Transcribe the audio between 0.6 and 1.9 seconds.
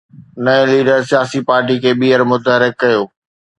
leader سياسي پارٽيءَ